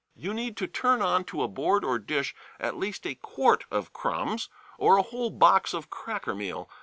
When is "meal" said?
6.33-6.67